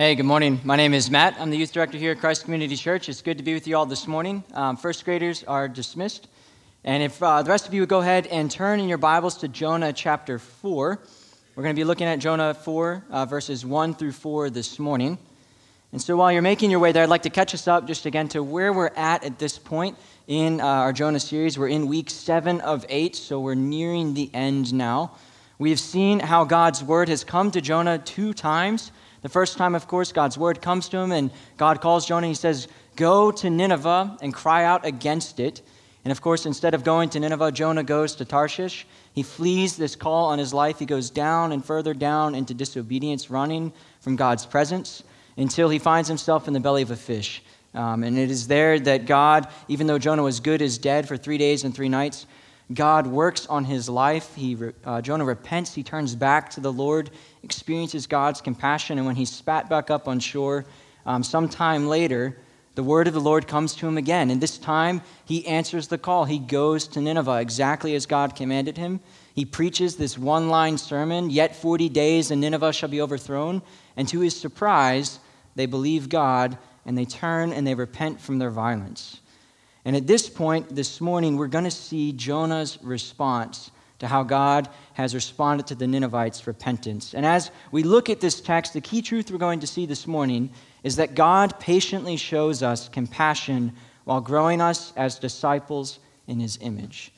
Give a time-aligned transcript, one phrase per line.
[0.00, 0.60] Hey, good morning.
[0.62, 1.34] My name is Matt.
[1.40, 3.08] I'm the youth director here at Christ Community Church.
[3.08, 4.44] It's good to be with you all this morning.
[4.54, 6.28] Um, first graders are dismissed.
[6.84, 9.38] And if uh, the rest of you would go ahead and turn in your Bibles
[9.38, 11.02] to Jonah chapter 4,
[11.56, 15.18] we're going to be looking at Jonah 4, uh, verses 1 through 4 this morning.
[15.90, 18.06] And so while you're making your way there, I'd like to catch us up just
[18.06, 21.58] again to where we're at at this point in uh, our Jonah series.
[21.58, 25.16] We're in week 7 of 8, so we're nearing the end now.
[25.58, 28.92] We've seen how God's word has come to Jonah two times
[29.22, 32.28] the first time, of course, God's word comes to him, and God calls Jonah.
[32.28, 35.62] He says, Go to Nineveh and cry out against it.
[36.04, 38.86] And of course, instead of going to Nineveh, Jonah goes to Tarshish.
[39.12, 40.78] He flees this call on his life.
[40.78, 45.02] He goes down and further down into disobedience, running from God's presence
[45.36, 47.42] until he finds himself in the belly of a fish.
[47.74, 51.16] Um, and it is there that God, even though Jonah was good as dead for
[51.16, 52.26] three days and three nights,
[52.72, 54.34] God works on his life.
[54.34, 55.74] He, uh, Jonah repents.
[55.74, 57.10] He turns back to the Lord,
[57.42, 60.66] experiences God's compassion, and when he's spat back up on shore,
[61.06, 62.36] um, sometime later,
[62.74, 64.30] the word of the Lord comes to him again.
[64.30, 66.26] And this time, he answers the call.
[66.26, 69.00] He goes to Nineveh exactly as God commanded him.
[69.34, 73.62] He preaches this one line sermon Yet 40 days, and Nineveh shall be overthrown.
[73.96, 75.18] And to his surprise,
[75.54, 79.20] they believe God, and they turn and they repent from their violence.
[79.84, 84.68] And at this point, this morning, we're going to see Jonah's response to how God
[84.94, 87.14] has responded to the Ninevites' repentance.
[87.14, 90.06] And as we look at this text, the key truth we're going to see this
[90.06, 90.50] morning
[90.84, 93.72] is that God patiently shows us compassion
[94.04, 97.12] while growing us as disciples in his image.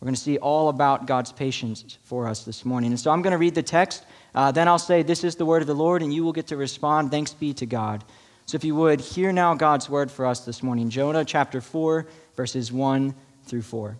[0.00, 2.92] We're going to see all about God's patience for us this morning.
[2.92, 4.04] And so I'm going to read the text.
[4.34, 6.48] Uh, then I'll say, This is the word of the Lord, and you will get
[6.48, 7.10] to respond.
[7.10, 8.04] Thanks be to God.
[8.48, 12.06] So if you would, hear now God's word for us this morning Jonah chapter 4,
[12.34, 13.98] verses 1 through 4.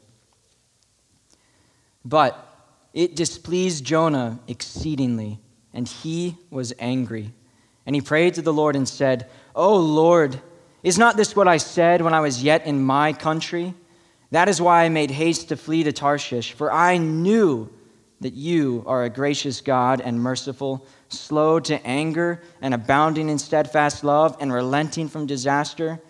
[2.02, 2.48] But
[2.94, 5.38] it displeased Jonah exceedingly,
[5.74, 7.34] and he was angry.
[7.84, 10.41] And he prayed to the Lord and said, O Lord,
[10.82, 13.74] is not this what I said when I was yet in my country?
[14.30, 17.70] That is why I made haste to flee to Tarshish, for I knew
[18.20, 24.02] that you are a gracious God and merciful, slow to anger and abounding in steadfast
[24.02, 26.00] love and relenting from disaster.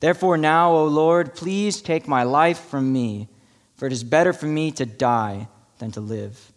[0.00, 3.28] Therefore, now, O Lord, please take my life from me,
[3.76, 5.48] for it is better for me to die
[5.78, 6.52] than to live.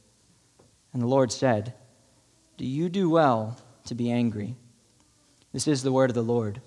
[0.94, 1.74] And the Lord said,
[2.58, 4.56] Do you do well to be angry?
[5.54, 6.62] This is the word of the Lord.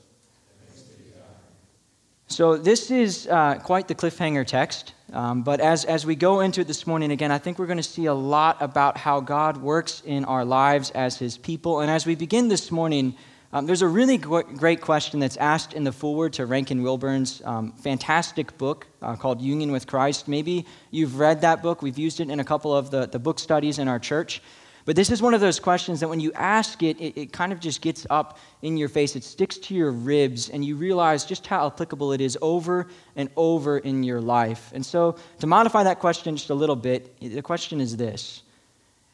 [2.27, 4.95] So, this is uh, quite the cliffhanger text.
[5.15, 7.77] Um, but as, as we go into it this morning, again, I think we're going
[7.77, 11.81] to see a lot about how God works in our lives as His people.
[11.81, 13.15] And as we begin this morning,
[13.53, 17.71] um, there's a really great question that's asked in the foreword to Rankin Wilbourne's um,
[17.75, 20.27] fantastic book uh, called Union with Christ.
[20.27, 21.81] Maybe you've read that book.
[21.81, 24.43] We've used it in a couple of the, the book studies in our church.
[24.85, 27.53] But this is one of those questions that when you ask it, it, it, kind
[27.53, 29.17] of just gets up in your face.
[29.17, 33.31] It sticks to your ribs, and you realize just how applicable it is over and
[33.35, 34.73] over in your life.
[34.75, 38.43] And so, to modify that question just a little bit, the question is this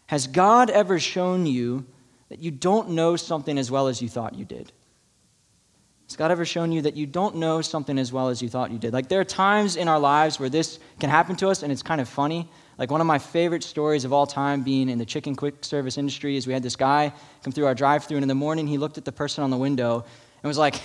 [0.07, 1.87] Has God ever shown you
[2.31, 4.73] that you don't know something as well as you thought you did?
[6.09, 8.73] Has God ever shown you that you don't know something as well as you thought
[8.73, 8.93] you did?
[8.93, 11.85] Like, there are times in our lives where this can happen to us, and it's
[11.85, 12.49] kind of funny.
[12.81, 15.99] Like one of my favorite stories of all time being in the chicken quick service
[15.99, 18.67] industry is we had this guy come through our drive through and in the morning
[18.67, 20.03] he looked at the person on the window
[20.43, 20.77] and was like,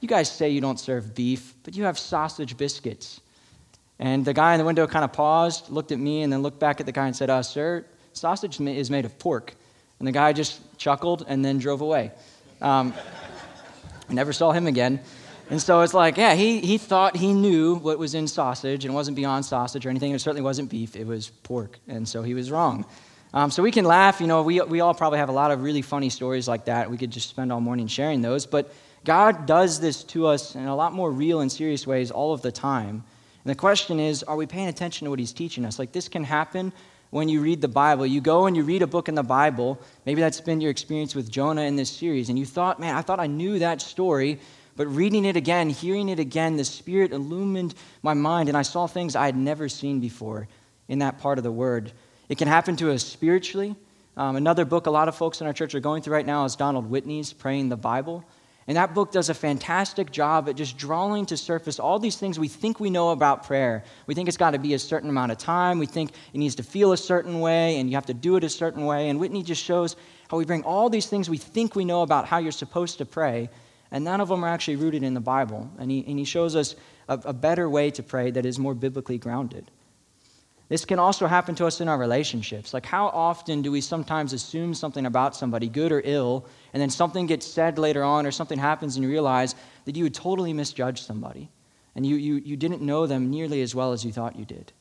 [0.00, 3.20] You guys say you don't serve beef, but you have sausage biscuits.
[3.98, 6.60] And the guy in the window kind of paused, looked at me, and then looked
[6.60, 9.54] back at the guy and said, uh, Sir, sausage is made of pork.
[9.98, 12.12] And the guy just chuckled and then drove away.
[12.60, 12.94] Um,
[14.08, 15.00] I never saw him again.
[15.52, 18.94] And so it's like, yeah, he, he thought he knew what was in sausage, and
[18.94, 20.12] it wasn't beyond sausage or anything.
[20.12, 21.78] It certainly wasn't beef, it was pork.
[21.86, 22.86] And so he was wrong.
[23.34, 24.22] Um, so we can laugh.
[24.22, 26.90] You know, we, we all probably have a lot of really funny stories like that.
[26.90, 28.46] We could just spend all morning sharing those.
[28.46, 28.72] But
[29.04, 32.40] God does this to us in a lot more real and serious ways all of
[32.40, 33.04] the time.
[33.44, 35.78] And the question is, are we paying attention to what he's teaching us?
[35.78, 36.72] Like, this can happen
[37.10, 38.06] when you read the Bible.
[38.06, 39.78] You go and you read a book in the Bible.
[40.06, 42.30] Maybe that's been your experience with Jonah in this series.
[42.30, 44.40] And you thought, man, I thought I knew that story.
[44.76, 48.86] But reading it again, hearing it again, the Spirit illumined my mind, and I saw
[48.86, 50.48] things I had never seen before
[50.88, 51.92] in that part of the Word.
[52.28, 53.76] It can happen to us spiritually.
[54.16, 56.44] Um, another book a lot of folks in our church are going through right now
[56.44, 58.24] is Donald Whitney's Praying the Bible.
[58.66, 62.38] And that book does a fantastic job at just drawing to surface all these things
[62.38, 63.84] we think we know about prayer.
[64.06, 65.78] We think it's got to be a certain amount of time.
[65.78, 68.44] We think it needs to feel a certain way, and you have to do it
[68.44, 69.08] a certain way.
[69.08, 69.96] And Whitney just shows
[70.28, 73.04] how we bring all these things we think we know about how you're supposed to
[73.04, 73.50] pray
[73.92, 75.70] and none of them are actually rooted in the Bible.
[75.78, 76.74] And he, and he shows us
[77.08, 79.70] a, a better way to pray that is more biblically grounded.
[80.70, 82.72] This can also happen to us in our relationships.
[82.72, 86.88] Like, how often do we sometimes assume something about somebody, good or ill, and then
[86.88, 89.54] something gets said later on or something happens and you realize
[89.84, 91.50] that you totally misjudged somebody
[91.94, 94.72] and you, you, you didn't know them nearly as well as you thought you did?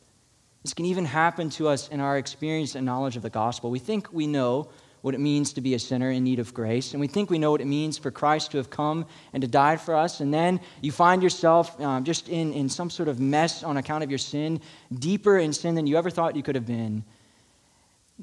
[0.63, 3.69] This can even happen to us in our experience and knowledge of the gospel.
[3.69, 4.69] We think we know
[5.01, 7.39] what it means to be a sinner in need of grace, and we think we
[7.39, 10.33] know what it means for Christ to have come and to die for us, and
[10.33, 14.12] then you find yourself um, just in, in some sort of mess on account of
[14.12, 14.62] your sin,
[14.94, 17.03] deeper in sin than you ever thought you could have been,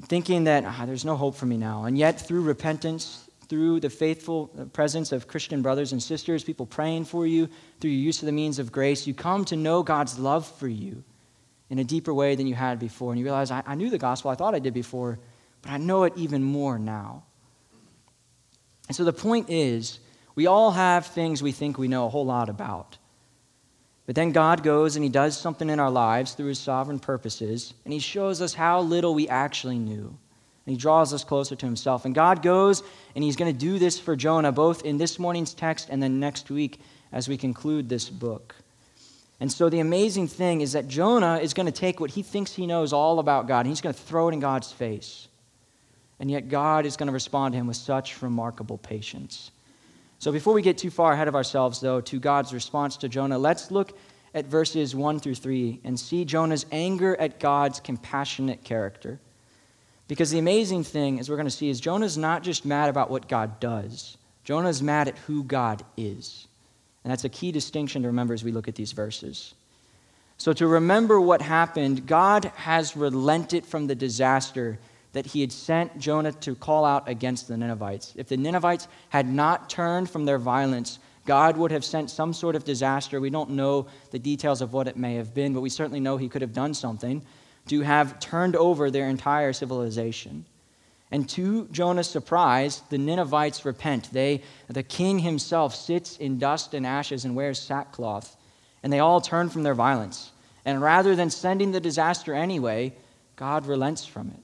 [0.03, 1.85] thinking that ah, there's no hope for me now.
[1.85, 6.67] And yet, through repentance, through the faithful uh, presence of Christian brothers and sisters, people
[6.67, 7.49] praying for you,
[7.81, 10.69] through your use of the means of grace, you come to know God's love for
[10.69, 11.03] you
[11.71, 13.11] in a deeper way than you had before.
[13.11, 15.19] And you realize, I, I knew the gospel, I thought I did before,
[15.63, 17.25] but I know it even more now.
[18.89, 20.01] And so the point is,
[20.35, 22.97] we all have things we think we know a whole lot about.
[24.07, 27.75] But then God goes and He does something in our lives through His sovereign purposes,
[27.85, 30.07] and He shows us how little we actually knew.
[30.07, 32.05] And He draws us closer to Himself.
[32.05, 32.83] And God goes
[33.15, 36.21] and He's going to do this for Jonah, both in this morning's text and then
[36.21, 36.81] next week
[37.13, 38.55] as we conclude this book.
[39.41, 42.55] And so the amazing thing is that Jonah is going to take what he thinks
[42.55, 45.28] he knows all about God, and he's going to throw it in God's face.
[46.21, 49.51] And yet God is going to respond to him with such remarkable patience.
[50.19, 53.39] So before we get too far ahead of ourselves, though, to God's response to Jonah,
[53.39, 53.97] let's look
[54.35, 59.21] at verses 1 through 3 and see Jonah's anger at God's compassionate character.
[60.09, 63.11] Because the amazing thing, as we're going to see, is Jonah's not just mad about
[63.11, 66.49] what God does, Jonah's mad at who God is.
[67.05, 69.55] And that's a key distinction to remember as we look at these verses.
[70.37, 74.79] So, to remember what happened, God has relented from the disaster
[75.13, 78.13] that he had sent Jonah to call out against the Ninevites.
[78.17, 82.57] If the Ninevites had not turned from their violence, God would have sent some sort
[82.57, 83.21] of disaster.
[83.21, 86.17] We don't know the details of what it may have been, but we certainly know
[86.17, 87.23] he could have done something
[87.69, 90.45] to have turned over their entire civilization.
[91.11, 94.13] And to Jonah's surprise, the Ninevites repent.
[94.13, 98.37] They, the king himself sits in dust and ashes and wears sackcloth,
[98.83, 100.33] and they all turn from their violence.
[100.65, 102.95] And rather than sending the disaster anyway,
[103.37, 104.43] God relents from it.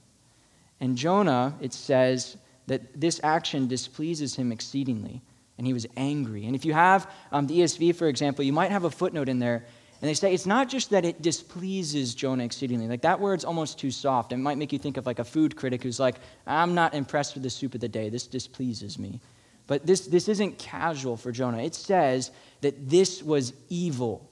[0.79, 2.37] And Jonah, it says
[2.67, 5.21] that this action displeases him exceedingly,
[5.57, 6.45] and he was angry.
[6.45, 9.39] And if you have um, the ESV, for example, you might have a footnote in
[9.39, 9.65] there
[10.01, 12.87] and they say it's not just that it displeases Jonah exceedingly.
[12.87, 14.33] Like that word's almost too soft.
[14.33, 17.33] It might make you think of like a food critic who's like, I'm not impressed
[17.33, 18.09] with the soup of the day.
[18.09, 19.21] This displeases me.
[19.67, 21.59] But this, this isn't casual for Jonah.
[21.59, 22.31] It says
[22.61, 24.29] that this was evil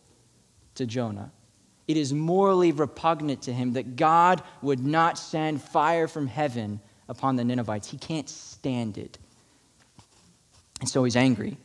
[0.75, 1.31] to Jonah.
[1.87, 7.35] It is morally repugnant to him that God would not send fire from heaven upon
[7.35, 7.89] the Ninevites.
[7.89, 9.17] He can't stand it.
[10.79, 11.57] And so he's angry.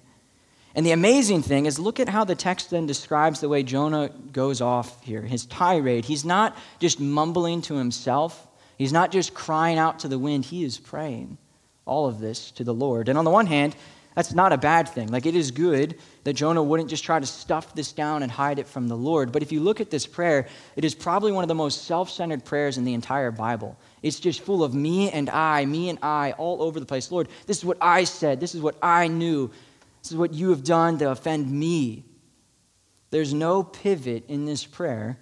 [0.75, 4.11] And the amazing thing is, look at how the text then describes the way Jonah
[4.33, 6.05] goes off here, his tirade.
[6.05, 10.63] He's not just mumbling to himself, he's not just crying out to the wind, he
[10.63, 11.39] is praying
[11.85, 13.09] all of this to the Lord.
[13.09, 13.75] And on the one hand,
[14.19, 15.13] that's not a bad thing.
[15.13, 18.59] Like, it is good that Jonah wouldn't just try to stuff this down and hide
[18.59, 19.31] it from the Lord.
[19.31, 22.11] But if you look at this prayer, it is probably one of the most self
[22.11, 23.79] centered prayers in the entire Bible.
[24.03, 27.13] It's just full of me and I, me and I, all over the place.
[27.13, 28.41] Lord, this is what I said.
[28.41, 29.53] This is what I knew.
[30.03, 32.05] This is what you have done to offend me.
[33.11, 35.17] There's no pivot in this prayer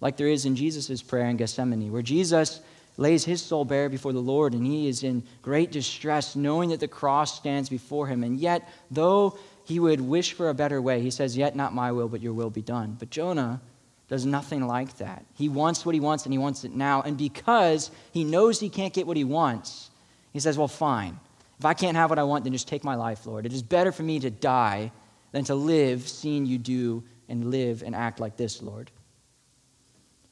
[0.00, 2.60] like there is in Jesus' prayer in Gethsemane, where Jesus
[2.98, 6.80] lays his soul bare before the Lord and he is in great distress, knowing that
[6.80, 8.22] the cross stands before him.
[8.22, 11.92] And yet, though he would wish for a better way, he says, Yet not my
[11.92, 12.96] will, but your will be done.
[12.98, 13.62] But Jonah
[14.08, 15.24] does nothing like that.
[15.34, 17.00] He wants what he wants and he wants it now.
[17.02, 19.90] And because he knows he can't get what he wants,
[20.32, 21.18] he says, Well, fine.
[21.58, 23.46] If I can't have what I want, then just take my life, Lord.
[23.46, 24.92] It is better for me to die
[25.32, 28.90] than to live seeing you do and live and act like this, Lord.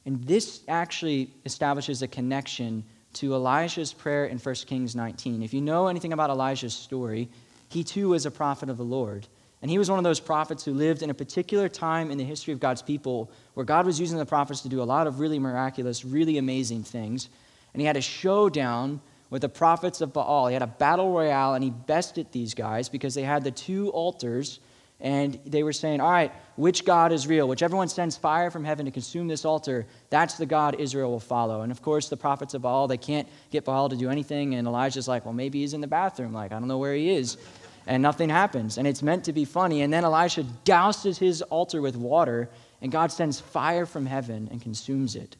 [0.07, 2.85] And this actually establishes a connection
[3.15, 5.43] to Elijah's prayer in 1 Kings 19.
[5.43, 7.27] If you know anything about Elijah's story,
[7.67, 9.27] he too was a prophet of the Lord.
[9.61, 12.23] And he was one of those prophets who lived in a particular time in the
[12.23, 15.19] history of God's people where God was using the prophets to do a lot of
[15.19, 17.27] really miraculous, really amazing things.
[17.73, 20.47] And he had a showdown with the prophets of Baal.
[20.47, 23.89] He had a battle royale and he bested these guys because they had the two
[23.89, 24.61] altars
[24.99, 27.47] and they were saying, All right, which God is real?
[27.47, 31.19] Whichever one sends fire from heaven to consume this altar, that's the God Israel will
[31.19, 31.61] follow.
[31.61, 34.55] And of course, the prophets of Baal, they can't get Baal to do anything.
[34.55, 36.33] And Elijah's like, Well, maybe he's in the bathroom.
[36.33, 37.37] Like, I don't know where he is.
[37.85, 38.77] And nothing happens.
[38.77, 39.81] And it's meant to be funny.
[39.81, 42.49] And then Elisha douses his altar with water,
[42.81, 45.37] and God sends fire from heaven and consumes it.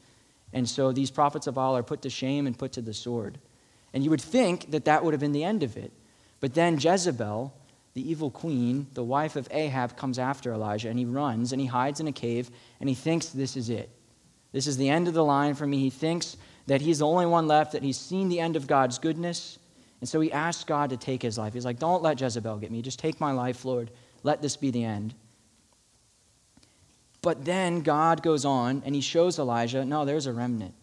[0.53, 3.37] And so these prophets of Baal are put to shame and put to the sword.
[3.93, 5.91] And you would think that that would have been the end of it.
[6.39, 7.53] But then Jezebel,
[7.97, 11.65] the evil queen, the wife of Ahab, comes after Elijah and he runs and he
[11.65, 13.89] hides in a cave and he thinks this is it.
[14.51, 15.79] This is the end of the line for me.
[15.79, 16.37] He thinks
[16.67, 19.57] that he's the only one left, that he's seen the end of God's goodness.
[19.99, 21.55] And so he asks God to take his life.
[21.55, 22.83] He's like, Don't let Jezebel get me.
[22.83, 23.89] Just take my life, Lord.
[24.21, 25.15] Let this be the end.
[27.23, 30.75] But then God goes on and he shows Elijah, No, there's a remnant.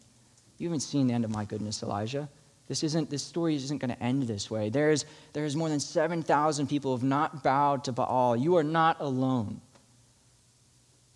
[0.58, 2.28] You haven't seen the end of my goodness, Elijah.
[2.66, 4.70] This isn't this story isn't going to end this way.
[4.70, 8.36] There's there's more than 7,000 people who have not bowed to Baal.
[8.36, 9.60] You are not alone.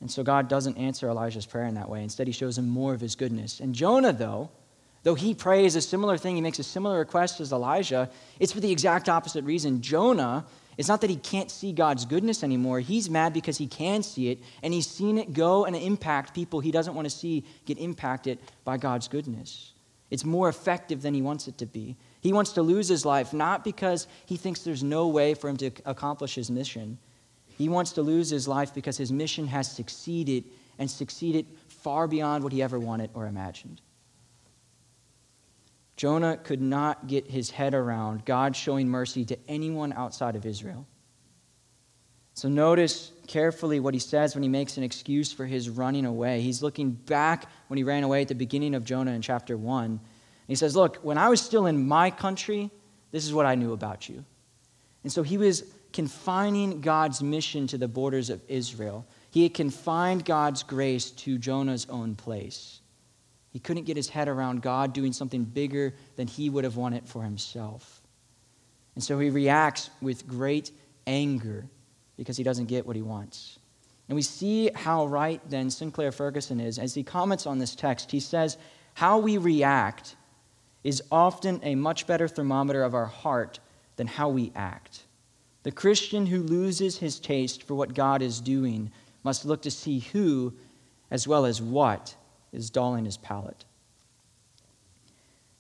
[0.01, 2.03] And so God doesn't answer Elijah's prayer in that way.
[2.03, 3.61] Instead, he shows him more of his goodness.
[3.61, 4.51] And Jonah, though,
[5.03, 8.61] though he prays a similar thing, he makes a similar request as Elijah, it's for
[8.61, 9.83] the exact opposite reason.
[9.83, 12.79] Jonah, it's not that he can't see God's goodness anymore.
[12.79, 16.61] He's mad because he can see it, and he's seen it go and impact people
[16.61, 19.73] he doesn't want to see get impacted by God's goodness.
[20.11, 21.97] It's more effective than he wants it to be.
[22.21, 25.57] He wants to lose his life, not because he thinks there's no way for him
[25.59, 26.99] to accomplish his mission.
[27.47, 30.45] He wants to lose his life because his mission has succeeded
[30.79, 33.83] and succeeded far beyond what he ever wanted or imagined.
[35.97, 40.87] Jonah could not get his head around God showing mercy to anyone outside of Israel.
[42.39, 46.41] So notice carefully what he says when he makes an excuse for his running away.
[46.41, 49.99] He's looking back when he ran away at the beginning of Jonah in chapter 1.
[50.47, 52.71] he says, Look, when I was still in my country,
[53.11, 54.25] this is what I knew about you.
[55.03, 59.05] And so he was confining God's mission to the borders of Israel.
[59.33, 62.81] He had confined God's grace to Jonah's own place.
[63.51, 67.09] He couldn't get his head around God doing something bigger than he would have wanted
[67.09, 68.01] for himself.
[68.95, 70.71] And so he reacts with great
[71.05, 71.69] anger
[72.19, 73.59] because he doesn't get what he wants.
[74.09, 76.79] And we see how right then Sinclair Ferguson is.
[76.79, 78.59] As he comments on this text, he says,
[78.95, 80.17] How we react
[80.85, 83.61] is often a much better thermometer of our heart
[83.97, 85.05] than how we act.
[85.63, 88.91] The Christian who loses his taste for what God is doing
[89.23, 90.55] must look to see who,
[91.11, 92.15] as well as what,
[92.53, 93.65] is dulling his palate.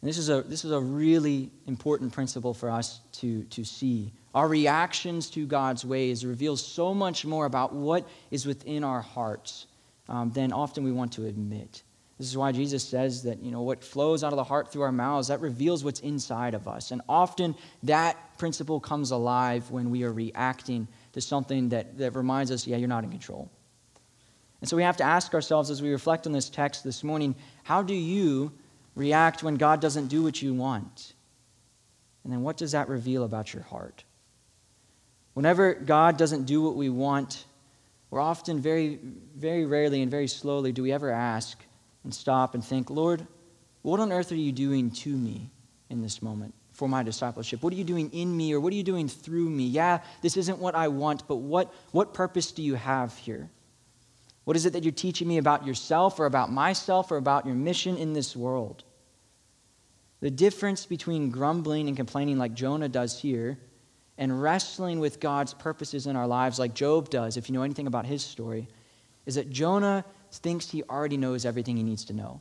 [0.00, 4.12] And this is a, this is a really important principle for us to, to see.
[4.34, 9.66] Our reactions to God's ways reveal so much more about what is within our hearts
[10.08, 11.82] um, than often we want to admit.
[12.18, 14.82] This is why Jesus says that, you know, what flows out of the heart through
[14.82, 16.90] our mouths, that reveals what's inside of us.
[16.90, 22.50] And often that principle comes alive when we are reacting to something that, that reminds
[22.50, 23.48] us, yeah, you're not in control.
[24.60, 27.36] And so we have to ask ourselves as we reflect on this text this morning,
[27.62, 28.52] how do you
[28.98, 31.14] react when God doesn't do what you want?
[32.24, 34.04] And then what does that reveal about your heart?
[35.32, 37.44] Whenever God doesn't do what we want,
[38.10, 38.98] we're often very,
[39.36, 41.58] very rarely and very slowly do we ever ask,
[42.04, 43.26] and stop and think, Lord,
[43.82, 45.50] what on earth are you doing to me
[45.90, 47.62] in this moment for my discipleship?
[47.62, 49.64] What are you doing in me or what are you doing through me?
[49.64, 53.50] Yeah, this isn't what I want, but what, what purpose do you have here?
[54.44, 57.54] What is it that you're teaching me about yourself or about myself or about your
[57.54, 58.84] mission in this world?
[60.20, 63.58] The difference between grumbling and complaining, like Jonah does here,
[64.16, 67.86] and wrestling with God's purposes in our lives, like Job does, if you know anything
[67.86, 68.68] about his story,
[69.26, 72.40] is that Jonah thinks he already knows everything he needs to know.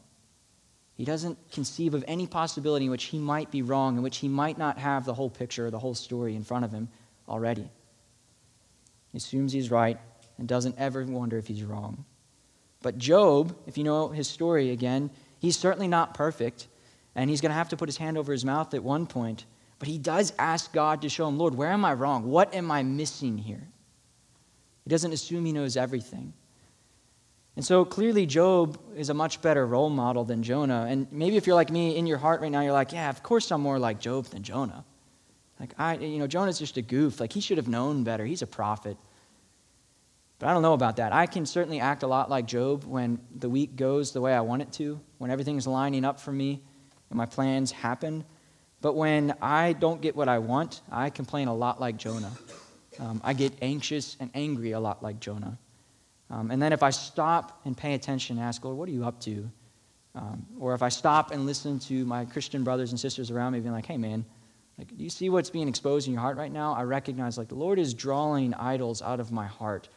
[0.96, 4.28] He doesn't conceive of any possibility in which he might be wrong, in which he
[4.28, 6.90] might not have the whole picture or the whole story in front of him
[7.30, 7.70] already.
[9.12, 10.00] He assumes he's right
[10.40, 12.06] and doesn't ever wonder if he's wrong.
[12.82, 16.68] But Job, if you know his story again, he's certainly not perfect,
[17.18, 19.46] and he's going to have to put his hand over his mouth at one point.
[19.80, 22.30] But he does ask God to show him, Lord, where am I wrong?
[22.30, 23.68] What am I missing here?
[24.84, 26.34] He doesn't assume he knows everything.
[27.56, 30.86] And so clearly, Job is a much better role model than Jonah.
[30.88, 33.24] And maybe if you're like me in your heart right now, you're like, yeah, of
[33.24, 34.86] course I'm more like Job than Jonah.
[35.60, 37.20] Like, I, you know, Jonah's just a goof.
[37.20, 38.26] Like, he should have known better.
[38.26, 38.96] He's a prophet.
[40.38, 41.14] But I don't know about that.
[41.14, 44.42] I can certainly act a lot like Job when the week goes the way I
[44.42, 46.62] want it to, when everything's lining up for me
[47.10, 48.24] and my plans happen.
[48.82, 52.32] But when I don't get what I want, I complain a lot like Jonah.
[53.00, 55.58] Um, I get anxious and angry a lot like Jonah.
[56.30, 59.06] Um, and then if I stop and pay attention and ask, Lord, what are you
[59.06, 59.50] up to?
[60.14, 63.60] Um, or if I stop and listen to my Christian brothers and sisters around me
[63.60, 64.26] being like, hey, man,
[64.78, 66.74] like, do you see what's being exposed in your heart right now?
[66.74, 69.90] I recognize, like, the Lord is drawing idols out of my heart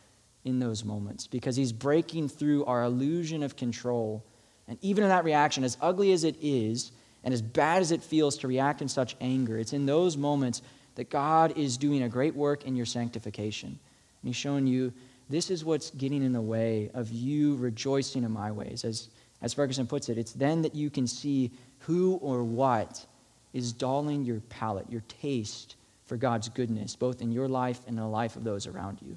[0.45, 4.25] in those moments because He's breaking through our illusion of control.
[4.69, 6.93] And even in that reaction, as ugly as it is,
[7.25, 10.63] and as bad as it feels to react in such anger, it's in those moments
[10.95, 13.69] that God is doing a great work in your sanctification.
[13.69, 14.93] And He's showing you
[15.29, 18.85] this is what's getting in the way of you rejoicing in my ways.
[18.85, 19.09] As,
[19.43, 23.07] as Ferguson puts it, it's then that you can see who or what
[23.53, 28.03] is dulling your palate, your taste for God's goodness, both in your life and in
[28.03, 29.17] the life of those around you.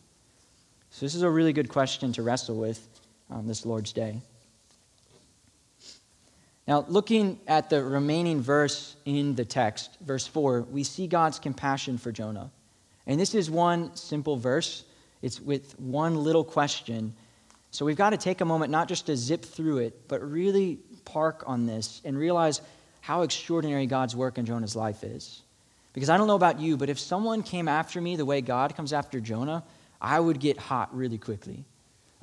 [0.92, 2.88] So, this is a really good question to wrestle with
[3.32, 4.22] on this Lord's Day.
[6.68, 11.98] Now, looking at the remaining verse in the text, verse 4, we see God's compassion
[11.98, 12.52] for Jonah.
[13.06, 14.86] And this is one simple verse,
[15.22, 17.14] it's with one little question.
[17.72, 20.80] So we've got to take a moment not just to zip through it, but really
[21.06, 22.62] park on this and realize
[23.02, 25.42] how extraordinary God's work in Jonah's life is.
[25.92, 28.76] Because I don't know about you, but if someone came after me the way God
[28.76, 29.64] comes after Jonah,
[30.02, 31.66] I would get hot really quickly.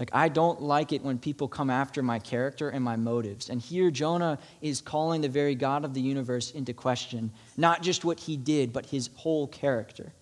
[0.01, 3.51] Like, I don't like it when people come after my character and my motives.
[3.51, 8.03] And here, Jonah is calling the very God of the universe into question, not just
[8.03, 10.15] what he did, but his whole character.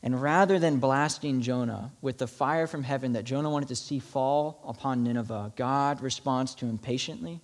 [0.00, 3.98] And rather than blasting Jonah with the fire from heaven that Jonah wanted to see
[3.98, 7.40] fall upon Nineveh, God responds to him patiently,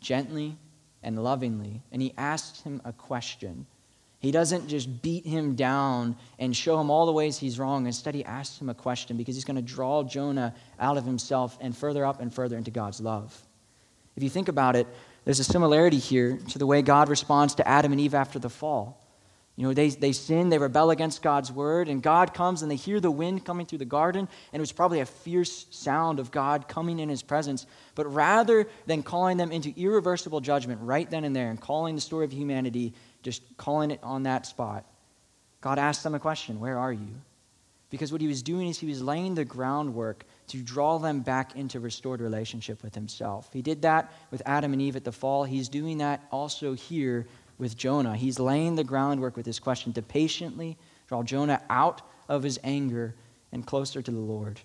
[0.00, 0.56] gently,
[1.02, 1.82] and lovingly.
[1.90, 3.66] And he asks him a question
[4.22, 7.86] he doesn't just beat him down and show him all the ways he's wrong.
[7.86, 11.58] Instead, he asks him a question because he's going to draw Jonah out of himself
[11.60, 13.36] and further up and further into God's love.
[14.16, 14.86] If you think about it,
[15.24, 18.48] there's a similarity here to the way God responds to Adam and Eve after the
[18.48, 19.02] fall.
[19.56, 22.76] You know, they, they sin, they rebel against God's word, and God comes and they
[22.76, 26.30] hear the wind coming through the garden, and it was probably a fierce sound of
[26.30, 27.66] God coming in his presence.
[27.94, 32.00] But rather than calling them into irreversible judgment right then and there and calling the
[32.00, 34.84] story of humanity just calling it on that spot,
[35.60, 37.14] God asked them a question Where are you?
[37.90, 41.56] Because what he was doing is he was laying the groundwork to draw them back
[41.56, 43.50] into restored relationship with himself.
[43.52, 45.44] He did that with Adam and Eve at the fall.
[45.44, 47.26] He's doing that also here
[47.58, 48.16] with Jonah.
[48.16, 52.00] He's laying the groundwork with this question to patiently draw Jonah out
[52.30, 53.14] of his anger
[53.52, 54.58] and closer to the Lord.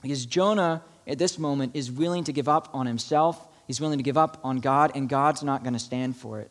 [0.00, 4.02] Because Jonah, at this moment, is willing to give up on himself, he's willing to
[4.02, 6.50] give up on God, and God's not going to stand for it.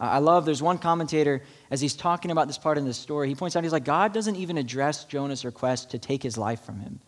[0.00, 3.34] I love, there's one commentator, as he's talking about this part in the story, he
[3.34, 6.78] points out, he's like, God doesn't even address Jonah's request to take his life from
[6.78, 7.00] him.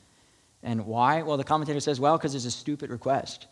[0.63, 1.23] And why?
[1.23, 3.47] Well, the commentator says, well, because it's a stupid request.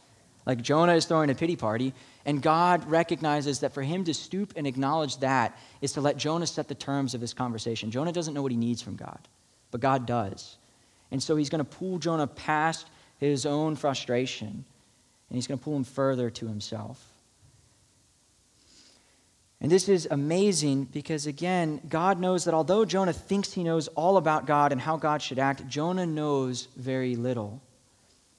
[0.44, 1.92] Like Jonah is throwing a pity party,
[2.24, 6.46] and God recognizes that for him to stoop and acknowledge that is to let Jonah
[6.46, 7.90] set the terms of this conversation.
[7.90, 9.20] Jonah doesn't know what he needs from God,
[9.70, 10.56] but God does.
[11.10, 15.64] And so he's going to pull Jonah past his own frustration, and he's going to
[15.64, 17.07] pull him further to himself.
[19.60, 24.16] And this is amazing because, again, God knows that although Jonah thinks he knows all
[24.16, 27.60] about God and how God should act, Jonah knows very little.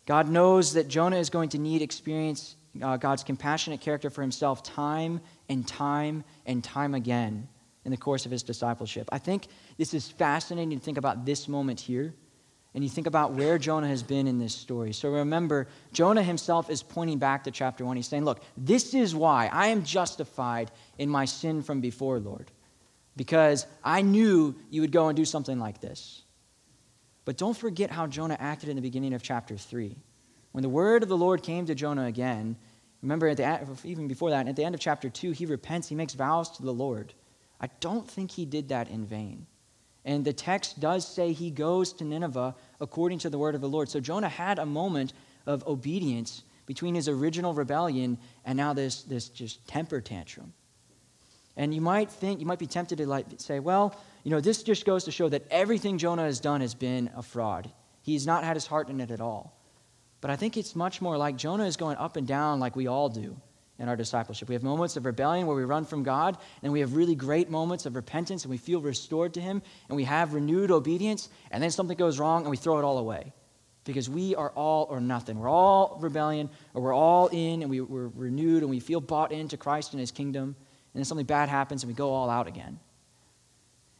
[0.05, 4.63] God knows that Jonah is going to need experience uh, God's compassionate character for himself
[4.63, 7.47] time and time and time again
[7.83, 9.09] in the course of his discipleship.
[9.11, 12.13] I think this is fascinating to think about this moment here
[12.79, 14.93] and you think about where Jonah has been in this story.
[14.93, 17.97] So remember, Jonah himself is pointing back to chapter 1.
[17.97, 22.49] He's saying, Look, this is why I am justified in my sin from before, Lord,
[23.17, 26.21] because I knew you would go and do something like this.
[27.25, 29.97] But don't forget how Jonah acted in the beginning of chapter 3.
[30.53, 32.55] When the word of the Lord came to Jonah again,
[33.01, 35.95] remember, at the, even before that, at the end of chapter 2, he repents, he
[35.95, 37.13] makes vows to the Lord.
[37.59, 39.47] I don't think he did that in vain.
[40.05, 43.69] And the text does say he goes to Nineveh according to the word of the
[43.69, 43.89] Lord.
[43.89, 45.13] So Jonah had a moment
[45.45, 50.53] of obedience between his original rebellion and now this, this just temper tantrum.
[51.57, 54.63] And you might think, you might be tempted to like say, well, you know, this
[54.63, 57.69] just goes to show that everything Jonah has done has been a fraud.
[58.01, 59.59] He's not had his heart in it at all.
[60.21, 62.87] But I think it's much more like Jonah is going up and down like we
[62.87, 63.35] all do
[63.79, 64.49] in our discipleship.
[64.49, 67.49] We have moments of rebellion where we run from God, and we have really great
[67.49, 71.63] moments of repentance and we feel restored to Him, and we have renewed obedience, and
[71.63, 73.33] then something goes wrong and we throw it all away.
[73.85, 75.39] Because we are all or nothing.
[75.39, 79.31] We're all rebellion, or we're all in and we, we're renewed and we feel bought
[79.31, 80.55] into Christ and His kingdom, and
[80.93, 82.79] then something bad happens and we go all out again.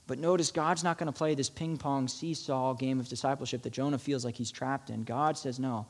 [0.06, 3.74] But notice, God's not going to play this ping pong seesaw game of discipleship that
[3.74, 5.04] Jonah feels like he's trapped in.
[5.04, 5.86] God says, No,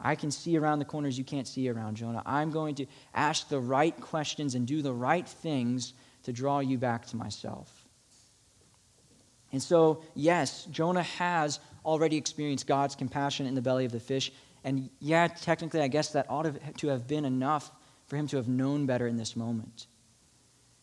[0.00, 2.22] I can see around the corners you can't see around, Jonah.
[2.26, 6.76] I'm going to ask the right questions and do the right things to draw you
[6.76, 7.72] back to myself.
[9.52, 14.32] And so, yes, Jonah has already experienced God's compassion in the belly of the fish.
[14.64, 17.70] And yeah, technically, I guess that ought to have been enough
[18.06, 19.86] for him to have known better in this moment.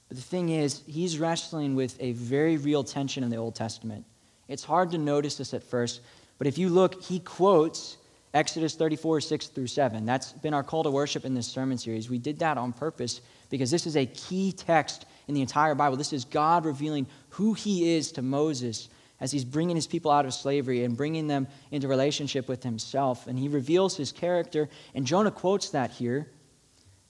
[0.07, 4.05] But the thing is, he's wrestling with a very real tension in the Old Testament.
[4.47, 6.01] It's hard to notice this at first,
[6.37, 7.97] but if you look, he quotes
[8.33, 10.05] Exodus 34, 6 through 7.
[10.05, 12.09] That's been our call to worship in this sermon series.
[12.09, 15.97] We did that on purpose because this is a key text in the entire Bible.
[15.97, 20.25] This is God revealing who he is to Moses as he's bringing his people out
[20.25, 23.27] of slavery and bringing them into relationship with himself.
[23.27, 26.27] And he reveals his character, and Jonah quotes that here.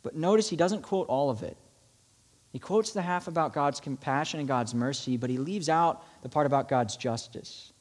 [0.04, 1.58] But notice he doesn't quote all of it.
[2.52, 6.30] He quotes the half about God's compassion and God's mercy, but he leaves out the
[6.30, 7.73] part about God's justice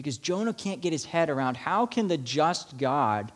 [0.00, 3.30] because Jonah can't get his head around how can the just God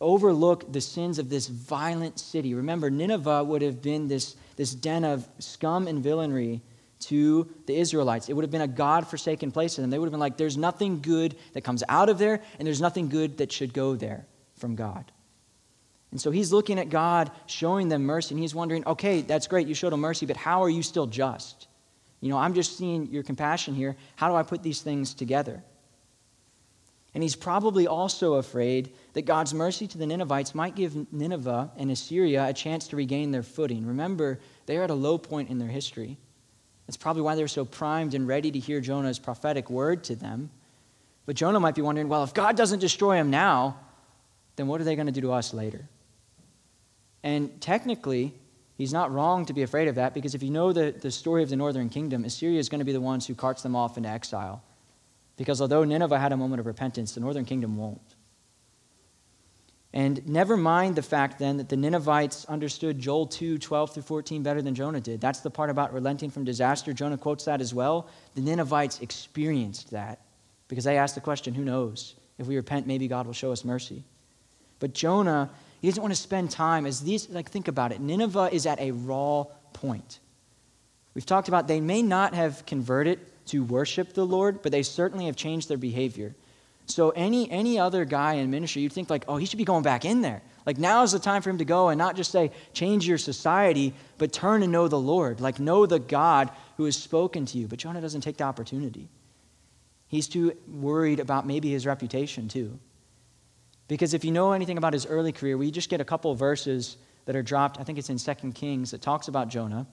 [0.00, 2.54] overlook the sins of this violent city.
[2.54, 6.60] Remember, Nineveh would have been this, this den of scum and villainy
[6.98, 8.28] to the Israelites.
[8.28, 9.90] It would have been a God forsaken place, to them.
[9.90, 12.80] they would have been like, there's nothing good that comes out of there, and there's
[12.80, 15.10] nothing good that should go there from God.
[16.10, 19.66] And so he's looking at God showing them mercy, and he's wondering, okay, that's great,
[19.66, 21.68] you showed them mercy, but how are you still just?
[22.20, 23.96] You know, I'm just seeing your compassion here.
[24.16, 25.62] How do I put these things together?
[27.14, 31.90] And he's probably also afraid that God's mercy to the Ninevites might give Nineveh and
[31.90, 33.86] Assyria a chance to regain their footing.
[33.86, 36.18] Remember, they are at a low point in their history.
[36.86, 40.50] That's probably why they're so primed and ready to hear Jonah's prophetic word to them.
[41.24, 43.78] But Jonah might be wondering well, if God doesn't destroy them now,
[44.56, 45.88] then what are they going to do to us later?
[47.22, 48.34] And technically,
[48.76, 51.42] he's not wrong to be afraid of that because if you know the, the story
[51.42, 53.96] of the northern kingdom, Assyria is going to be the ones who carts them off
[53.96, 54.62] into exile.
[55.36, 58.14] Because although Nineveh had a moment of repentance, the northern kingdom won't.
[59.92, 64.42] And never mind the fact then that the Ninevites understood Joel 2 12 through 14
[64.42, 65.22] better than Jonah did.
[65.22, 66.92] That's the part about relenting from disaster.
[66.92, 68.08] Jonah quotes that as well.
[68.34, 70.20] The Ninevites experienced that
[70.68, 72.14] because they asked the question who knows?
[72.38, 74.04] If we repent, maybe God will show us mercy.
[74.80, 75.48] But Jonah,
[75.80, 78.00] he doesn't want to spend time as these, like, think about it.
[78.00, 80.20] Nineveh is at a raw point.
[81.14, 85.26] We've talked about they may not have converted to worship the Lord, but they certainly
[85.26, 86.34] have changed their behavior.
[86.86, 89.82] So any any other guy in ministry, you'd think like, oh, he should be going
[89.82, 90.42] back in there.
[90.64, 93.18] Like now is the time for him to go and not just say change your
[93.18, 95.40] society, but turn and know the Lord.
[95.40, 97.66] Like know the God who has spoken to you.
[97.66, 99.08] But Jonah doesn't take the opportunity.
[100.08, 102.78] He's too worried about maybe his reputation too.
[103.88, 106.96] Because if you know anything about his early career, we just get a couple verses
[107.26, 107.78] that are dropped.
[107.80, 109.86] I think it's in Second Kings that talks about Jonah.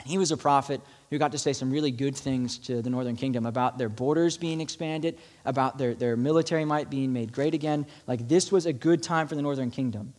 [0.00, 2.90] And he was a prophet who got to say some really good things to the
[2.90, 7.54] northern kingdom about their borders being expanded, about their, their military might being made great
[7.54, 7.86] again.
[8.06, 10.14] Like this was a good time for the northern kingdom.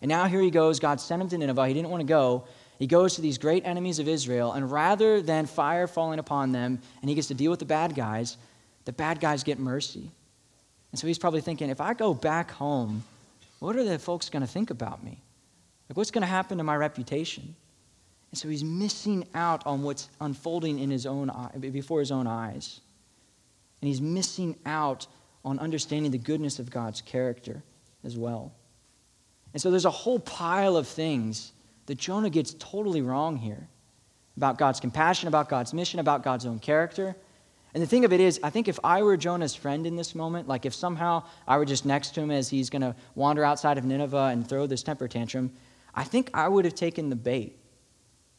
[0.00, 0.80] And now here he goes.
[0.80, 1.68] God sent him to Nineveh.
[1.68, 2.44] He didn't want to go.
[2.78, 6.78] He goes to these great enemies of Israel, and rather than fire falling upon them
[7.00, 8.36] and he gets to deal with the bad guys,
[8.84, 10.10] the bad guys get mercy.
[10.96, 13.04] And so he's probably thinking, if I go back home,
[13.58, 15.20] what are the folks going to think about me?
[15.90, 17.54] Like, what's going to happen to my reputation?
[18.30, 22.26] And so he's missing out on what's unfolding in his own eye, before his own
[22.26, 22.80] eyes.
[23.82, 25.06] And he's missing out
[25.44, 27.62] on understanding the goodness of God's character
[28.02, 28.54] as well.
[29.52, 31.52] And so there's a whole pile of things
[31.84, 33.68] that Jonah gets totally wrong here
[34.38, 37.14] about God's compassion, about God's mission, about God's own character.
[37.74, 40.14] And the thing of it is, I think if I were Jonah's friend in this
[40.14, 43.44] moment, like if somehow I were just next to him as he's going to wander
[43.44, 45.52] outside of Nineveh and throw this temper tantrum,
[45.94, 47.58] I think I would have taken the bait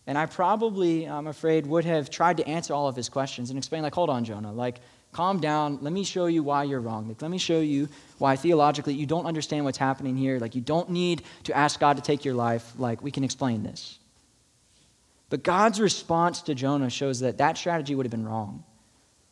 [0.07, 3.57] and I probably, I'm afraid, would have tried to answer all of his questions and
[3.57, 4.79] explain, like, hold on, Jonah, like,
[5.11, 5.79] calm down.
[5.81, 7.09] Let me show you why you're wrong.
[7.09, 10.39] Like, let me show you why theologically you don't understand what's happening here.
[10.39, 12.71] Like, you don't need to ask God to take your life.
[12.77, 13.99] Like, we can explain this.
[15.29, 18.63] But God's response to Jonah shows that that strategy would have been wrong.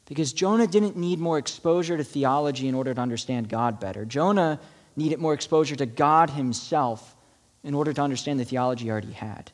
[0.05, 4.05] Because Jonah didn't need more exposure to theology in order to understand God better.
[4.05, 4.59] Jonah
[4.95, 7.15] needed more exposure to God himself
[7.63, 9.51] in order to understand the theology he already had.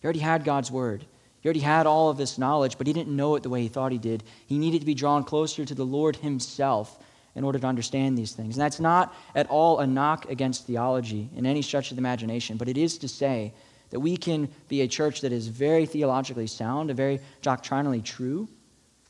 [0.00, 1.06] He already had God's word.
[1.40, 3.68] He already had all of this knowledge, but he didn't know it the way he
[3.68, 4.22] thought he did.
[4.46, 6.98] He needed to be drawn closer to the Lord himself
[7.34, 8.56] in order to understand these things.
[8.56, 12.56] And that's not at all a knock against theology in any stretch of the imagination,
[12.56, 13.52] but it is to say
[13.90, 18.48] that we can be a church that is very theologically sound, and very doctrinally true,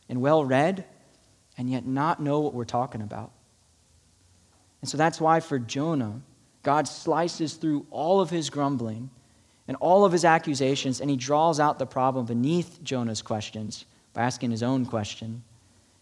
[0.09, 0.85] and well read,
[1.57, 3.33] and yet not know what we're talking about.
[4.81, 6.21] And so that's why for Jonah,
[6.63, 9.11] God slices through all of his grumbling
[9.67, 14.23] and all of his accusations, and he draws out the problem beneath Jonah's questions by
[14.23, 15.43] asking his own question.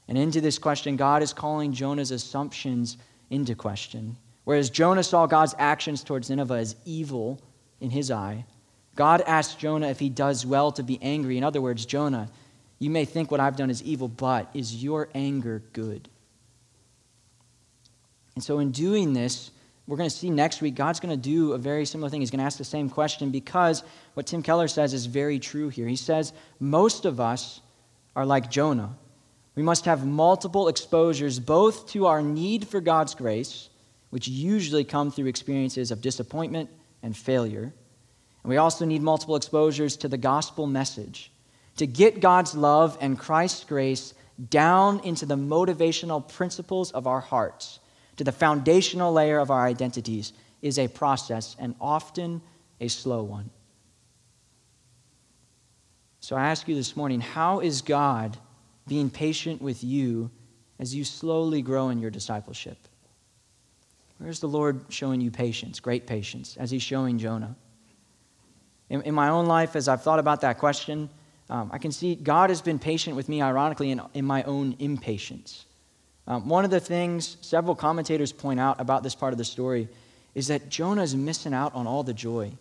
[0.08, 2.96] And into this question, God is calling Jonah's assumptions
[3.30, 4.16] into question.
[4.44, 7.40] Whereas Jonah saw God's actions towards Nineveh as evil
[7.80, 8.44] in his eye,
[8.94, 11.38] God asks Jonah if he does well to be angry.
[11.38, 12.28] In other words, Jonah,
[12.82, 16.08] you may think what I've done is evil, but is your anger good?
[18.34, 19.52] And so, in doing this,
[19.86, 22.20] we're going to see next week, God's going to do a very similar thing.
[22.20, 25.68] He's going to ask the same question because what Tim Keller says is very true
[25.68, 25.86] here.
[25.86, 27.60] He says, Most of us
[28.16, 28.96] are like Jonah.
[29.54, 33.68] We must have multiple exposures both to our need for God's grace,
[34.10, 36.68] which usually come through experiences of disappointment
[37.00, 37.72] and failure.
[38.42, 41.30] And we also need multiple exposures to the gospel message
[41.76, 44.14] to get God's love and Christ's grace
[44.50, 47.78] down into the motivational principles of our hearts
[48.16, 52.40] to the foundational layer of our identities is a process and often
[52.80, 53.50] a slow one.
[56.20, 58.36] So I ask you this morning how is God
[58.86, 60.30] being patient with you
[60.78, 62.78] as you slowly grow in your discipleship?
[64.18, 67.56] Where's the Lord showing you patience, great patience, as He's showing Jonah?
[68.88, 71.10] In, in my own life, as I've thought about that question,
[71.52, 74.74] um, I can see God has been patient with me, ironically, in, in my own
[74.78, 75.66] impatience.
[76.26, 79.88] Um, one of the things several commentators point out about this part of the story
[80.34, 82.52] is that Jonah is missing out on all the joy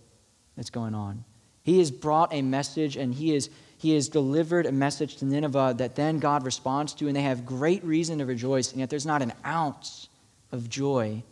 [0.58, 1.24] that's going on.
[1.64, 5.76] He has brought a message and he, is, he has delivered a message to Nineveh
[5.78, 9.06] that then God responds to, and they have great reason to rejoice, and yet there's
[9.06, 10.10] not an ounce
[10.52, 11.24] of joy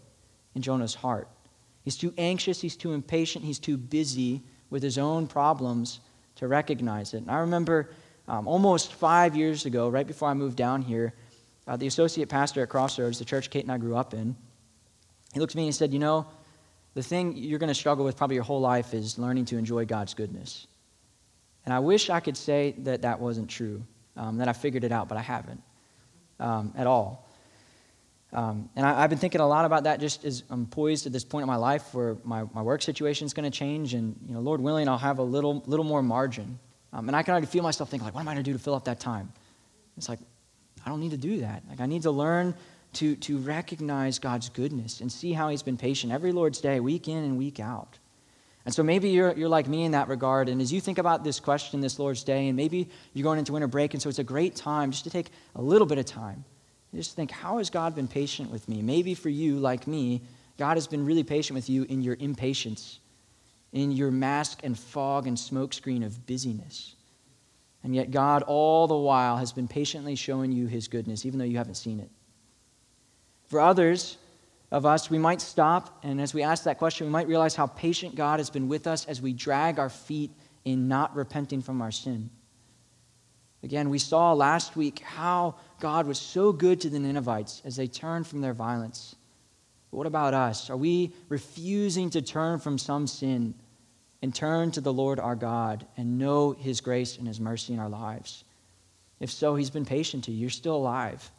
[0.55, 1.27] in Jonah's heart.
[1.83, 5.99] He's too anxious, he's too impatient, he's too busy with his own problems
[6.39, 7.17] to recognize it.
[7.17, 7.89] And I remember
[8.27, 11.13] um, almost five years ago, right before I moved down here,
[11.67, 14.37] uh, the associate pastor at Crossroads, the church Kate and I grew up in,
[15.33, 16.25] he looked at me and he said, You know,
[16.93, 19.85] the thing you're going to struggle with probably your whole life is learning to enjoy
[19.85, 20.65] God's goodness.
[21.65, 23.83] And I wish I could say that that wasn't true,
[24.15, 25.61] um, that I figured it out, but I haven't
[26.39, 27.28] um, at all.
[28.31, 31.13] Um, and I, have been thinking a lot about that just as I'm poised at
[31.13, 33.95] this point in my life where my, my work situation is going to change.
[33.95, 36.59] And, you know, Lord willing, I'll have a little, little more margin.
[36.93, 38.57] Um, and I can already feel myself thinking, like, what am I going to do
[38.57, 39.31] to fill up that time?
[39.97, 40.19] It's like,
[40.85, 41.63] I don't need to do that.
[41.69, 42.53] Like, I need to learn
[42.93, 47.07] to, to recognize God's goodness and see how He's been patient every Lord's day, week
[47.07, 47.97] in and week out.
[48.65, 50.49] And so maybe you're, you're like me in that regard.
[50.49, 53.53] And as you think about this question this Lord's Day, and maybe you're going into
[53.53, 56.05] winter break, and so it's a great time just to take a little bit of
[56.05, 56.43] time
[56.95, 58.81] just think, how has God been patient with me?
[58.81, 60.21] Maybe for you, like me,
[60.57, 62.99] God has been really patient with you in your impatience,
[63.71, 66.95] in your mask and fog and smokescreen of busyness.
[67.83, 71.45] And yet, God, all the while, has been patiently showing you his goodness, even though
[71.45, 72.09] you haven't seen it.
[73.47, 74.17] For others
[74.71, 77.67] of us, we might stop, and as we ask that question, we might realize how
[77.67, 80.31] patient God has been with us as we drag our feet
[80.65, 82.29] in not repenting from our sin.
[83.63, 87.87] Again, we saw last week how God was so good to the Ninevites as they
[87.87, 89.15] turned from their violence.
[89.91, 90.69] But what about us?
[90.69, 93.53] Are we refusing to turn from some sin
[94.21, 97.79] and turn to the Lord our God and know his grace and his mercy in
[97.79, 98.43] our lives?
[99.19, 100.41] If so, he's been patient to you.
[100.41, 101.29] You're still alive.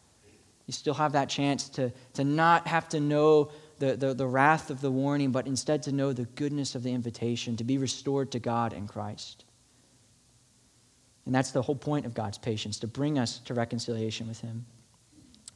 [0.67, 4.71] You still have that chance to, to not have to know the, the, the wrath
[4.71, 8.31] of the warning, but instead to know the goodness of the invitation, to be restored
[8.33, 9.45] to God in Christ.
[11.27, 14.65] And that's the whole point of God's patience, to bring us to reconciliation with Him.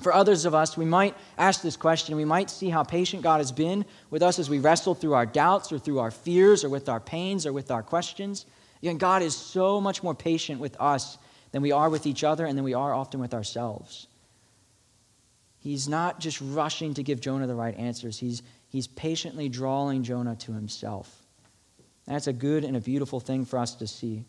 [0.01, 2.17] For others of us, we might ask this question.
[2.17, 5.27] We might see how patient God has been with us as we wrestle through our
[5.27, 8.45] doubts or through our fears or with our pains or with our questions.
[8.83, 11.17] Again, God is so much more patient with us
[11.53, 14.09] than we are with each other and than we are often with ourselves.
[15.61, 20.37] He's not just rushing to give Jonah the right answers, he's, he's patiently drawing Jonah
[20.37, 21.23] to himself.
[22.07, 24.25] That's a good and a beautiful thing for us to see.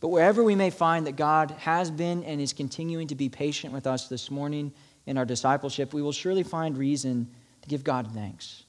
[0.00, 3.72] But wherever we may find that God has been and is continuing to be patient
[3.72, 4.72] with us this morning
[5.06, 7.30] in our discipleship, we will surely find reason
[7.62, 8.64] to give God thanks.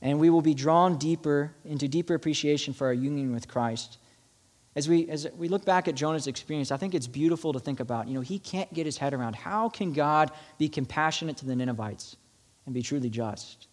[0.00, 3.98] And we will be drawn deeper into deeper appreciation for our union with Christ.
[4.74, 7.80] As we, as we look back at Jonah's experience, I think it's beautiful to think
[7.80, 8.08] about.
[8.08, 11.56] You know, he can't get his head around how can God be compassionate to the
[11.56, 12.16] Ninevites
[12.66, 13.68] and be truly just?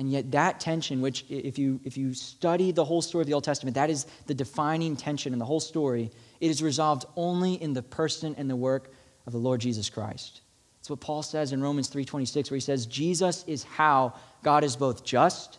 [0.00, 3.34] And yet, that tension, which, if you, if you study the whole story of the
[3.34, 6.10] Old Testament, that is the defining tension in the whole story.
[6.40, 8.94] It is resolved only in the person and the work
[9.26, 10.40] of the Lord Jesus Christ.
[10.78, 14.74] It's what Paul says in Romans 3:26 where he says Jesus is how God is
[14.74, 15.58] both just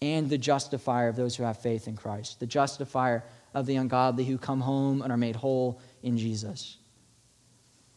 [0.00, 4.26] and the justifier of those who have faith in Christ, the justifier of the ungodly
[4.26, 6.76] who come home and are made whole in Jesus.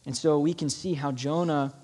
[0.07, 1.75] And so we can see how Jonah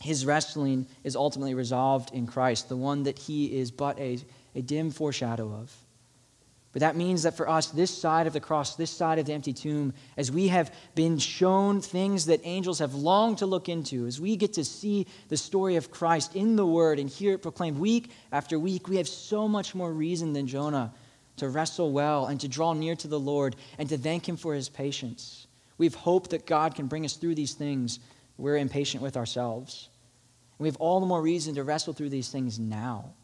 [0.00, 4.18] his wrestling is ultimately resolved in Christ, the one that he is but a,
[4.54, 5.74] a dim foreshadow of.
[6.72, 9.34] But that means that for us, this side of the cross, this side of the
[9.34, 14.06] empty tomb, as we have been shown things that angels have longed to look into,
[14.06, 17.42] as we get to see the story of Christ in the Word and hear it
[17.42, 20.94] proclaimed week after week, we have so much more reason than Jonah
[21.36, 24.54] to wrestle well and to draw near to the Lord and to thank Him for
[24.54, 25.46] His patience.
[25.76, 27.98] We have hope that God can bring us through these things.
[28.42, 29.88] We're impatient with ourselves.
[30.58, 33.14] We have all the more reason to wrestle through these things now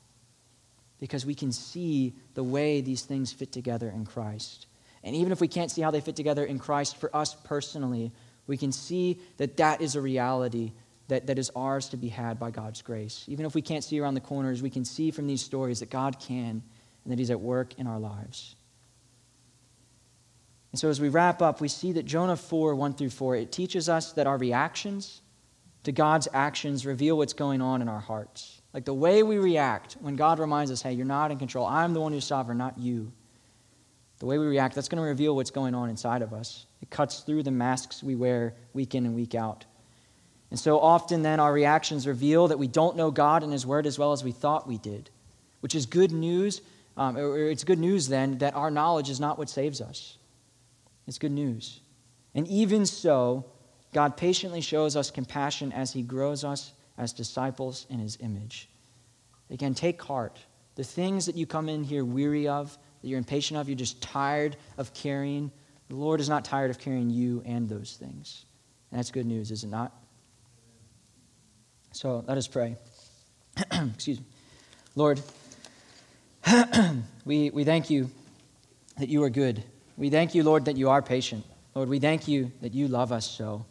[1.00, 4.68] because we can see the way these things fit together in Christ.
[5.02, 8.12] And even if we can't see how they fit together in Christ for us personally,
[8.46, 10.70] we can see that that is a reality
[11.08, 13.24] that, that is ours to be had by God's grace.
[13.26, 15.90] Even if we can't see around the corners, we can see from these stories that
[15.90, 16.62] God can
[17.02, 18.54] and that He's at work in our lives.
[20.72, 23.52] And so as we wrap up, we see that Jonah 4 1 through 4, it
[23.52, 25.22] teaches us that our reactions,
[25.84, 28.60] to God's actions reveal what's going on in our hearts.
[28.74, 31.66] Like the way we react when God reminds us, hey, you're not in control.
[31.66, 33.10] I'm the one who's sovereign, not you.
[34.18, 36.66] The way we react, that's going to reveal what's going on inside of us.
[36.82, 39.64] It cuts through the masks we wear week in and week out.
[40.50, 43.86] And so often, then, our reactions reveal that we don't know God and His Word
[43.86, 45.10] as well as we thought we did,
[45.60, 46.62] which is good news.
[46.96, 50.16] Um, it's good news, then, that our knowledge is not what saves us.
[51.08, 51.80] It's good news.
[52.34, 53.46] And even so,
[53.94, 58.68] God patiently shows us compassion as He grows us as disciples in His image.
[59.50, 60.38] Again, take heart.
[60.74, 64.02] The things that you come in here weary of, that you're impatient of, you're just
[64.02, 65.50] tired of carrying,
[65.88, 68.44] the Lord is not tired of carrying you and those things.
[68.90, 69.92] And that's good news, is it not?
[71.92, 72.76] So let us pray.
[73.72, 74.26] Excuse me.
[74.94, 75.22] Lord,
[77.24, 78.10] we, we thank you
[78.98, 79.64] that you are good.
[79.98, 81.44] We thank you, Lord, that you are patient.
[81.74, 83.66] Lord, we thank you that you love us so.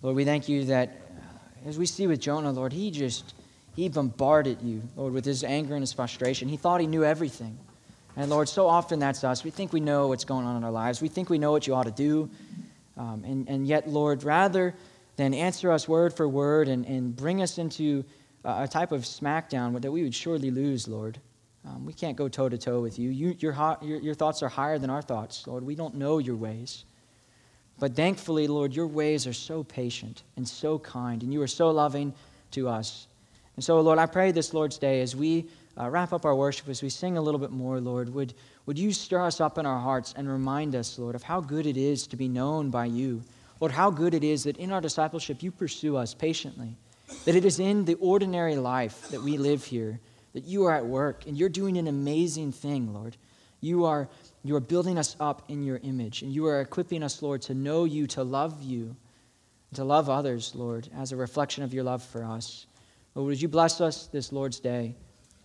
[0.00, 3.34] Lord, we thank you that uh, as we see with Jonah, Lord, he just,
[3.74, 6.48] he bombarded you, Lord, with his anger and his frustration.
[6.48, 7.58] He thought he knew everything.
[8.16, 9.44] And Lord, so often that's us.
[9.44, 11.02] We think we know what's going on in our lives.
[11.02, 12.30] We think we know what you ought to do.
[12.96, 14.74] Um, and, and yet, Lord, rather
[15.16, 18.02] than answer us word for word and, and bring us into
[18.44, 21.18] a type of smackdown that we would surely lose, Lord,
[21.66, 23.10] um, we can't go toe to toe with you.
[23.10, 25.64] you your, your, your thoughts are higher than our thoughts, Lord.
[25.64, 26.84] We don't know your ways.
[27.78, 31.70] But thankfully, Lord, your ways are so patient and so kind, and you are so
[31.70, 32.14] loving
[32.52, 33.06] to us.
[33.56, 35.46] And so, Lord, I pray this Lord's Day as we
[35.78, 38.32] uh, wrap up our worship, as we sing a little bit more, Lord, would,
[38.64, 41.66] would you stir us up in our hearts and remind us, Lord, of how good
[41.66, 43.22] it is to be known by you.
[43.60, 46.76] Lord, how good it is that in our discipleship you pursue us patiently,
[47.24, 50.00] that it is in the ordinary life that we live here,
[50.36, 53.16] that you are at work, and you're doing an amazing thing, Lord.
[53.62, 54.06] You are,
[54.44, 57.54] you are building us up in your image, and you are equipping us, Lord, to
[57.54, 58.94] know you, to love you,
[59.76, 62.66] to love others, Lord, as a reflection of your love for us.
[63.14, 64.94] Lord, would you bless us this Lord's day?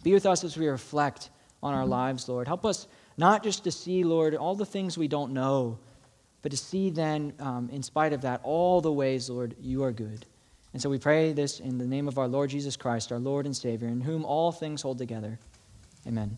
[0.04, 1.30] Be with us as we reflect
[1.64, 2.50] on our lives, Lord.
[2.50, 5.80] Help us not just to see, Lord, all the things we don't know,
[6.42, 9.94] but to see then, um, in spite of that, all the ways, Lord, you are
[9.94, 10.26] good.
[10.74, 13.46] And so we pray this in the name of our Lord Jesus Christ, our Lord
[13.46, 15.38] and Savior, in whom all things hold together.
[16.08, 16.38] Amen.